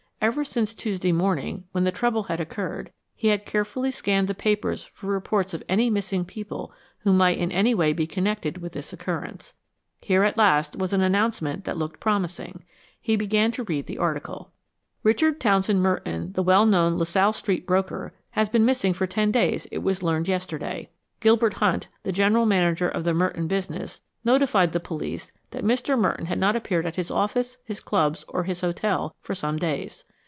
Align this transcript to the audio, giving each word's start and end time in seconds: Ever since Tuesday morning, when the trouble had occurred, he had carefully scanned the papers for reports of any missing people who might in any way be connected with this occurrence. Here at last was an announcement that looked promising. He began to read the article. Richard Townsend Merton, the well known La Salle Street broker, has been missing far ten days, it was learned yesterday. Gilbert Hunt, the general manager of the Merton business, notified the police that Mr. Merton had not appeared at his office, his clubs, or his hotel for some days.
Ever 0.23 0.45
since 0.45 0.75
Tuesday 0.75 1.11
morning, 1.11 1.63
when 1.71 1.83
the 1.83 1.91
trouble 1.91 2.23
had 2.25 2.39
occurred, 2.39 2.91
he 3.15 3.29
had 3.29 3.43
carefully 3.43 3.89
scanned 3.89 4.27
the 4.27 4.35
papers 4.35 4.83
for 4.93 5.07
reports 5.07 5.55
of 5.55 5.63
any 5.67 5.89
missing 5.89 6.25
people 6.25 6.71
who 6.99 7.11
might 7.11 7.39
in 7.39 7.51
any 7.51 7.73
way 7.73 7.91
be 7.91 8.05
connected 8.05 8.59
with 8.59 8.73
this 8.73 8.93
occurrence. 8.93 9.55
Here 9.99 10.21
at 10.23 10.37
last 10.37 10.75
was 10.75 10.93
an 10.93 11.01
announcement 11.01 11.63
that 11.63 11.75
looked 11.75 11.99
promising. 11.99 12.63
He 13.01 13.15
began 13.15 13.49
to 13.53 13.63
read 13.63 13.87
the 13.87 13.97
article. 13.97 14.51
Richard 15.01 15.39
Townsend 15.39 15.81
Merton, 15.81 16.33
the 16.33 16.43
well 16.43 16.67
known 16.67 16.99
La 16.99 17.05
Salle 17.05 17.33
Street 17.33 17.65
broker, 17.65 18.13
has 18.29 18.47
been 18.47 18.63
missing 18.63 18.93
far 18.93 19.07
ten 19.07 19.31
days, 19.31 19.65
it 19.71 19.79
was 19.79 20.03
learned 20.03 20.27
yesterday. 20.27 20.91
Gilbert 21.19 21.55
Hunt, 21.55 21.87
the 22.03 22.11
general 22.11 22.45
manager 22.45 22.87
of 22.87 23.05
the 23.05 23.15
Merton 23.15 23.47
business, 23.47 24.01
notified 24.23 24.71
the 24.71 24.79
police 24.79 25.31
that 25.49 25.63
Mr. 25.63 25.97
Merton 25.97 26.27
had 26.27 26.37
not 26.37 26.55
appeared 26.55 26.85
at 26.85 26.95
his 26.95 27.09
office, 27.09 27.57
his 27.65 27.79
clubs, 27.79 28.23
or 28.27 28.43
his 28.43 28.61
hotel 28.61 29.15
for 29.19 29.33
some 29.33 29.57
days. 29.57 30.03